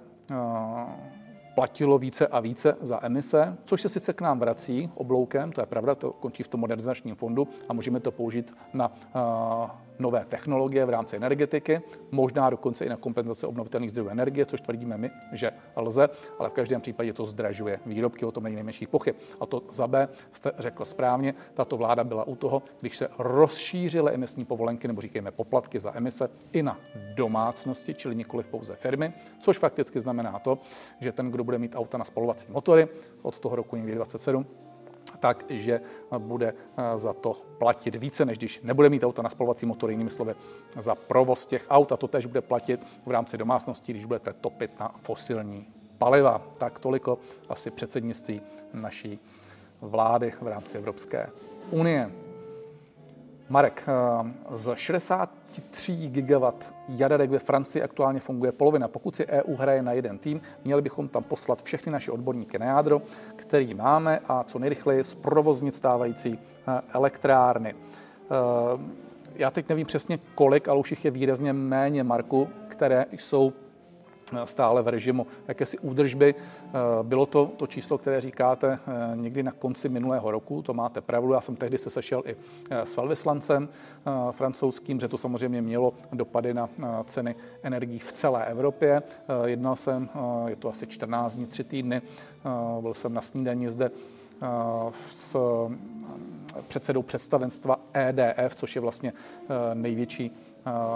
[1.54, 5.66] platilo více a více za emise, což se sice k nám vrací obloukem, to je
[5.66, 10.84] pravda, to končí v tom modernizačním fondu a můžeme to použít na uh, nové technologie
[10.84, 15.50] v rámci energetiky, možná dokonce i na kompenzace obnovitelných zdrojů energie, což tvrdíme my, že
[15.76, 19.16] lze, ale v každém případě to zdražuje výrobky, o tom není nejmenších pochyb.
[19.40, 24.12] A to za B jste řekl správně, tato vláda byla u toho, když se rozšířily
[24.12, 26.78] emisní povolenky nebo říkejme poplatky za emise i na
[27.14, 30.58] domácnosti, čili nikoli pouze firmy, což fakticky znamená to,
[31.00, 32.88] že ten, kdo bude mít auta na spalovací motory
[33.22, 34.46] od toho roku 2027,
[35.18, 35.80] takže
[36.18, 40.10] bude eh, za to platit více, než když nebude mít auto na spalovací motor, jinými
[40.10, 40.34] slovy
[40.78, 41.92] za provoz těch aut.
[41.92, 45.66] A to tež bude platit v rámci domácnosti, když budete topit na fosilní
[45.98, 46.42] paliva.
[46.58, 48.40] Tak toliko asi předsednictví
[48.72, 49.18] naší
[49.80, 51.30] vlády v rámci Evropské
[51.70, 52.10] unie.
[53.52, 53.86] Marek,
[54.50, 58.88] z 63 gigawatt jaderek ve Francii aktuálně funguje polovina.
[58.88, 62.66] Pokud si EU hraje na jeden tým, měli bychom tam poslat všechny naše odborníky na
[62.66, 63.02] jádro,
[63.36, 66.38] který máme a co nejrychleji zprovoznit stávající
[66.92, 67.74] elektrárny.
[69.34, 73.52] Já teď nevím přesně kolik, ale už jich je výrazně méně, Marku, které jsou
[74.44, 76.34] stále v režimu jakési údržby.
[76.34, 81.00] Eh, bylo to to číslo, které říkáte eh, někdy na konci minulého roku, to máte
[81.00, 81.32] pravdu.
[81.32, 82.36] Já jsem tehdy se sešel i
[82.70, 83.68] eh, s velvyslancem
[84.30, 86.68] francouzským, že to samozřejmě mělo dopady na
[87.04, 89.02] ceny energií v celé Evropě.
[89.44, 90.08] Jednal jsem,
[90.46, 92.02] je to asi 14 dní, 3 týdny,
[92.80, 93.90] byl jsem na snídaní zde
[95.12, 95.36] s
[96.68, 99.12] předsedou představenstva EDF, což je vlastně
[99.74, 100.30] největší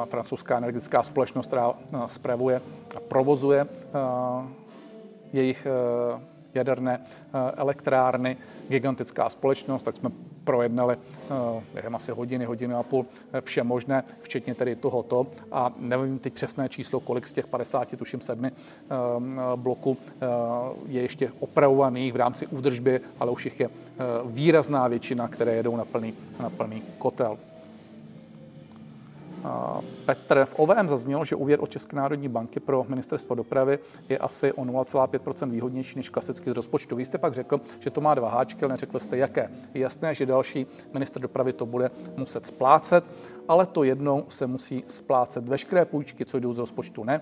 [0.05, 1.75] francouzská energetická společnost, která
[2.07, 2.61] spravuje
[2.97, 3.67] a provozuje
[5.33, 5.67] jejich
[6.55, 7.05] jaderné
[7.57, 8.37] elektrárny,
[8.69, 10.11] gigantická společnost, tak jsme
[10.45, 10.97] projednali
[11.75, 13.07] během asi hodiny, hodiny a půl
[13.41, 15.27] vše možné, včetně tedy tohoto.
[15.53, 18.51] A nevím teď přesné číslo, kolik z těch 50, tuším sedmi
[19.57, 19.97] bloků
[20.87, 23.69] je ještě opravovaných v rámci údržby, ale už jich je
[24.25, 27.39] výrazná většina, které jedou na plný, na plný kotel.
[30.07, 34.53] Petr, v OVM zaznělo, že úvěr od České národní banky pro ministerstvo dopravy je asi
[34.53, 36.97] o 0,5% výhodnější než klasicky z rozpočtu.
[36.97, 39.51] Vy jste pak řekl, že to má dva háčky, ale neřekl jste jaké.
[39.75, 43.05] Je jasné, že další minister dopravy to bude muset splácet,
[43.49, 45.49] ale to jednou se musí splácet.
[45.49, 47.21] Veškeré půjčky, co jdou z rozpočtu, ne.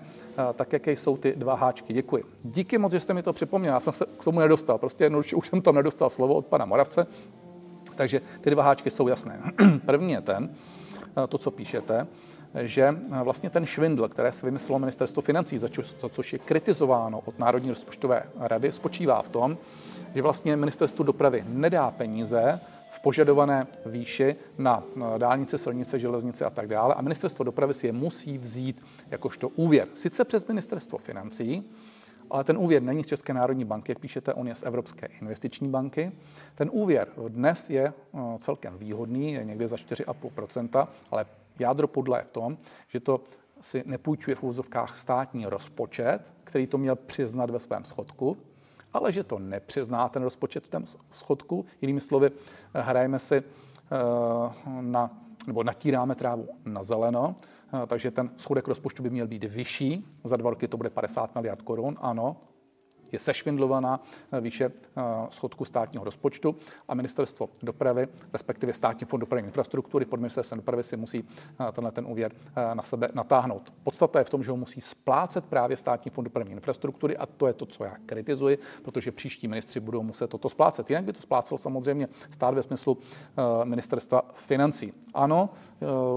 [0.53, 1.93] Tak jaké jsou ty dva háčky?
[1.93, 2.23] Děkuji.
[2.43, 3.73] Díky moc, že jste mi to připomněl.
[3.73, 4.77] Já jsem se k tomu nedostal.
[4.77, 7.07] Prostě jednoduše už jsem tam nedostal slovo od pana Moravce.
[7.95, 9.39] Takže ty dva háčky jsou jasné.
[9.85, 10.49] První je ten,
[11.29, 12.07] to, co píšete,
[12.61, 17.21] že vlastně ten švindl, které se vymyslelo ministerstvo financí, za, čo, za což je kritizováno
[17.25, 19.57] od Národní rozpočtové rady, spočívá v tom,
[20.15, 24.83] že vlastně ministerstvo dopravy nedá peníze v požadované výši na
[25.17, 29.87] dálnice, silnice, železnice a tak dále a ministerstvo dopravy si je musí vzít jakožto úvěr.
[29.93, 31.63] Sice přes ministerstvo financí,
[32.29, 35.69] ale ten úvěr není z České národní banky, jak píšete, on je z Evropské investiční
[35.69, 36.11] banky.
[36.55, 41.25] Ten úvěr dnes je eh, celkem výhodný, je někde za 4,5%, ale
[41.59, 42.57] jádro podle je v tom,
[42.87, 43.21] že to
[43.61, 48.37] si nepůjčuje v úvozovkách státní rozpočet, který to měl přiznat ve svém schodku,
[48.93, 51.65] ale že to nepřizná ten rozpočet v tom schodku.
[51.81, 52.31] Jinými slovy,
[52.73, 53.43] eh, hrajeme si eh,
[54.81, 55.11] na,
[55.47, 57.35] nebo natíráme trávu na zeleno,
[57.87, 60.05] takže ten schodek rozpočtu by měl být vyšší.
[60.23, 62.37] Za dva roky to bude 50 miliard korun, ano,
[63.11, 63.99] je sešvindlovaná
[64.31, 66.55] eh, výše eh, schodku státního rozpočtu
[66.87, 71.23] a ministerstvo dopravy, respektive státní fond dopravní infrastruktury pod ministerstvem dopravy si musí
[71.59, 72.31] eh, tenhle ten úvěr
[72.73, 73.73] na sebe natáhnout.
[73.83, 77.47] Podstata je v tom, že ho musí splácet právě státní fond dopravní infrastruktury a to
[77.47, 80.89] je to, co já kritizuji, protože příští ministři budou muset toto splácet.
[80.89, 82.97] Jinak by to splácel samozřejmě stát ve smyslu
[83.63, 84.93] ministerstva financí.
[85.13, 85.49] Ano,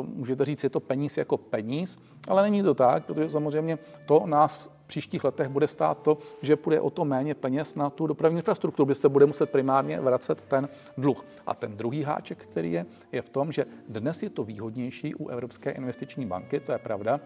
[0.02, 1.98] můžete říct, je to peníz jako peníz,
[2.28, 6.80] ale není to tak, protože samozřejmě to nás příštích letech bude stát to, že půjde
[6.80, 10.68] o to méně peněz na tu dopravní infrastrukturu, kde se bude muset primárně vracet ten
[10.96, 11.24] dluh.
[11.46, 15.28] A ten druhý háček, který je, je v tom, že dnes je to výhodnější u
[15.28, 17.20] Evropské investiční banky, to je pravda,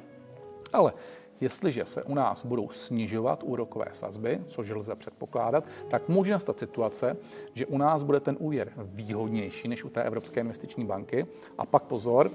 [0.73, 0.93] ale
[1.43, 7.17] Jestliže se u nás budou snižovat úrokové sazby, což lze předpokládat, tak může nastat situace,
[7.55, 11.27] že u nás bude ten úvěr výhodnější než u té Evropské investiční banky.
[11.59, 12.31] A pak pozor,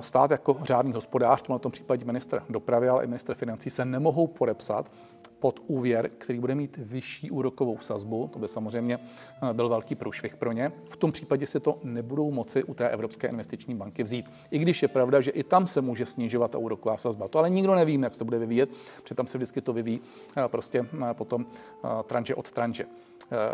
[0.00, 4.26] stát jako řádný hospodář, v tom případě minister dopravy, ale i minister financí se nemohou
[4.26, 4.90] podepsat
[5.38, 8.30] pod úvěr, který bude mít vyšší úrokovou sazbu.
[8.32, 8.98] To by samozřejmě
[9.52, 10.72] byl velký průšvih pro ně.
[10.88, 14.26] V tom případě si to nebudou moci u té Evropské investiční banky vzít.
[14.50, 17.28] I když je pravda, že i tam se může snižovat ta úroková sazba.
[17.28, 18.70] To ale nikdo neví, jak se to bude vyvíjet,
[19.02, 20.00] protože tam se vždycky to vyvíjí
[20.46, 21.46] prostě potom
[22.04, 22.86] tranže od tranže.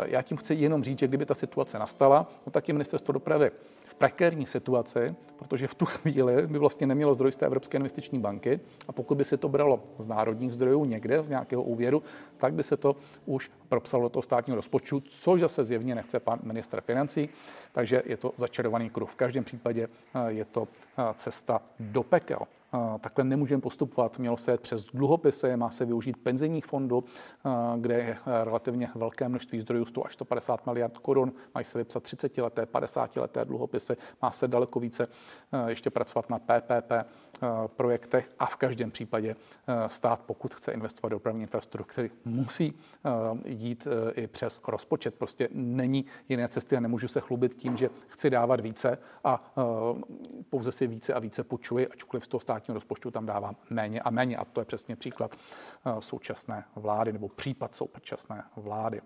[0.05, 3.51] Já tím chci jenom říct, že kdyby ta situace nastala, no tak je ministerstvo dopravy
[4.01, 8.59] prekérní situaci, protože v tu chvíli by vlastně nemělo zdroj z té Evropské investiční banky
[8.87, 12.03] a pokud by se to bralo z národních zdrojů někde, z nějakého úvěru,
[12.37, 16.39] tak by se to už propsalo do toho státního rozpočtu, což zase zjevně nechce pan
[16.43, 17.29] minister financí,
[17.71, 19.09] takže je to začarovaný kruh.
[19.09, 22.39] V každém případě eh, je to eh, cesta do pekel.
[22.99, 24.19] Takhle nemůžeme postupovat.
[24.19, 27.03] Mělo se jet přes dluhopisy, má se využít penzijních fondů,
[27.77, 32.37] kde je relativně velké množství zdrojů, 100 až 150 miliard korun, mají se vypsat 30
[32.37, 35.07] leté, 50 leté dluhopisy, má se daleko více
[35.67, 36.91] ještě pracovat na PPP
[37.75, 39.35] projektech a v každém případě
[39.87, 42.73] stát, pokud chce investovat do dopravní infrastruktury, musí
[43.45, 45.15] jít eh, i přes rozpočet.
[45.15, 49.53] Prostě není jiné cesty a nemůžu se chlubit tím, že chci dávat více a
[50.49, 54.09] pouze si více a více půjčuji, ačkoliv z toho státního rozpočtu tam dávám méně a
[54.09, 54.37] méně.
[54.37, 59.01] A to je přesně příklad eh, současné vlády nebo případ současné vlády.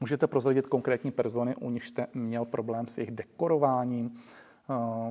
[0.00, 4.20] Můžete prozradit konkrétní persony, u nich jste měl problém s jejich dekorováním,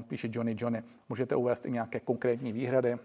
[0.08, 0.84] píše Johnny Johnny.
[1.10, 2.98] Můžete uvést i nějaké konkrétní výhrady?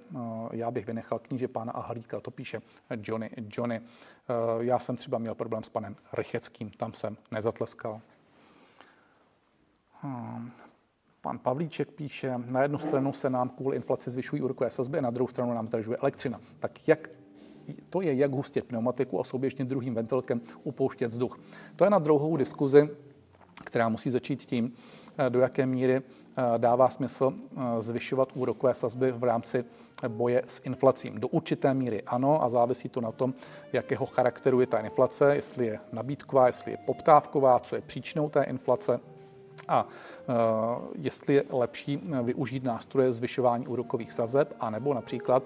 [0.53, 2.63] Já bych vynechal kníže pána Ahlíka, to píše
[3.03, 3.81] Johnny Johnny.
[4.61, 8.01] Já jsem třeba měl problém s panem Rycheckým, tam jsem nezatleskal.
[11.23, 15.11] Pan Pavlíček píše, na jednu stranu se nám kvůli inflaci zvyšují úrokové sazby a na
[15.11, 16.41] druhou stranu nám zdražuje elektřina.
[16.59, 17.11] Tak jak
[17.91, 21.39] to je, jak hustit pneumatiku a souběžně druhým ventilkem upouštět vzduch.
[21.77, 22.91] To je na druhou diskuzi,
[23.65, 24.73] která musí začít tím,
[25.19, 29.65] eh, do jaké míry eh, dává smysl eh, zvyšovat úrokové sazby v rámci
[30.09, 31.21] boje s inflacím.
[31.21, 33.35] Do určité míry ano a závisí to na tom,
[33.73, 38.43] jakého charakteru je ta inflace, jestli je nabídková, jestli je poptávková, co je příčinou té
[38.43, 39.01] inflace
[39.69, 39.87] a
[40.99, 45.43] jestli je lepší využít nástroje zvyšování úrokových sazeb, anebo například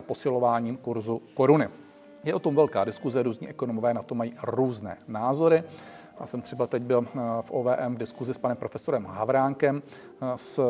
[0.00, 1.68] posilováním kurzu koruny.
[2.24, 5.64] Je o tom velká diskuze, různí ekonomové na to mají různé názory.
[6.20, 7.06] Já jsem třeba teď byl
[7.40, 9.82] v OVM v diskuzi s panem profesorem Havránkem
[10.36, 10.60] z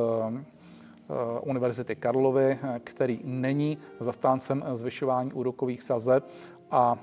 [1.41, 6.29] Univerzity Karlovy, který není zastáncem zvyšování úrokových sazeb
[6.71, 6.99] a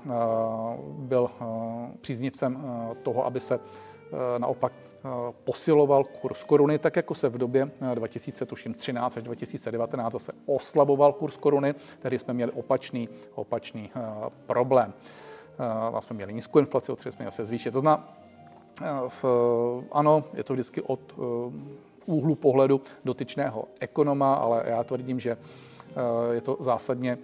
[0.88, 1.30] byl
[2.00, 2.64] příznivcem
[3.02, 3.60] toho, aby se
[4.38, 4.72] naopak
[5.44, 11.36] posiloval kurz koruny, tak jako se v době 2013 eh, až 2019 zase oslaboval kurz
[11.36, 13.90] koruny, tedy jsme měli opačný, opačný
[14.46, 14.92] problém.
[15.90, 17.70] Vlastně jsme měli nízkou inflaci, otřeli jsme se zvýšit.
[17.70, 18.08] To znamená,
[19.92, 21.00] ano, je to vždycky od
[22.06, 25.36] úhlu pohledu dotyčného ekonoma, ale já tvrdím, že
[26.32, 27.18] je to zásadně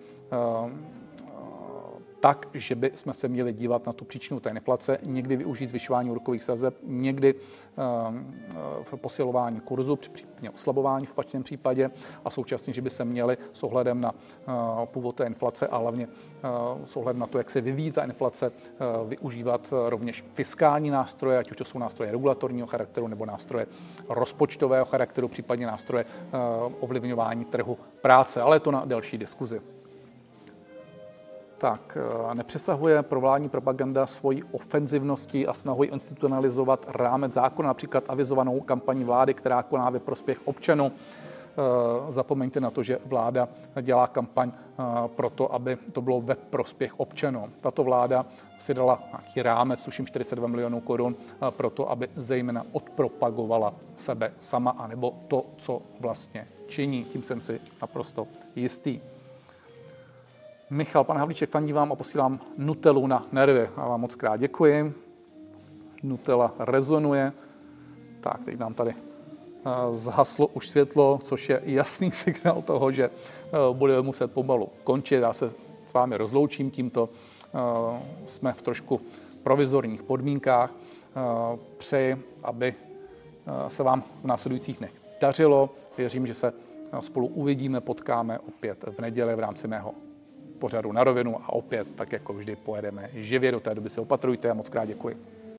[2.27, 6.11] tak, že by jsme se měli dívat na tu příčinu té inflace, někdy využít zvyšování
[6.11, 7.35] úrokových sazeb, někdy
[8.83, 11.91] v eh, posilování kurzu, případně oslabování v opačném případě
[12.25, 14.53] a současně, že by se měli s ohledem na eh,
[14.85, 16.49] původ té inflace a hlavně eh,
[16.85, 18.53] s ohledem na to, jak se vyvíjí ta inflace,
[19.09, 23.67] využívat rovněž fiskální nástroje, ať už to jsou nástroje regulatorního charakteru nebo nástroje
[24.09, 26.05] rozpočtového charakteru, případně nástroje
[26.81, 29.61] ovlivňování trhu práce, ale to na další diskuzi.
[31.59, 31.99] Tak,
[32.31, 39.35] eh, nepřesahuje provládní propaganda svojí ofenzivností a snahou institucionalizovat rámec zákona, například avizovanou kampaní vlády,
[39.35, 40.93] která koná ve prospěch občanů.
[40.93, 43.49] Eh, zapomeňte na to, že vláda
[43.83, 47.51] dělá kampaň eh, pro to, aby to bylo ve prospěch občanů.
[47.61, 48.27] Tato vláda
[48.59, 51.17] si dala nějaký rámec, tuším 42 milionů korun,
[51.51, 57.05] pro to, aby zejména odpropagovala sebe sama, anebo to, co vlastně činí.
[57.05, 58.27] Tím jsem si naprosto
[58.57, 59.01] jistý.
[60.71, 63.69] Michal, pan Havlíček, fandí vám a posílám Nutelu na nervy.
[63.77, 64.95] A vám moc krát děkuji.
[66.03, 67.33] Nutella rezonuje.
[68.21, 73.51] Tak, teď nám tady eh, zhaslo už světlo, což je jasný signál toho, že eh,
[73.73, 75.17] budeme muset pomalu končit.
[75.17, 75.51] Já se
[75.85, 77.09] s vámi rozloučím tímto.
[77.55, 77.59] Eh,
[78.27, 79.01] jsme v trošku
[79.43, 80.75] provizorních podmínkách.
[81.79, 82.75] Přeji, aby
[83.69, 85.71] se vám v následujících dnech dařilo.
[85.99, 86.53] Věřím, že se
[87.01, 89.95] spolu uvidíme, potkáme opět v neděli v rámci mého
[90.57, 93.53] pořadu na rovinu a opět, tak jako vždy, pojedeme živě.
[93.53, 95.17] Do té doby se opatrujte a moc krát děkuji.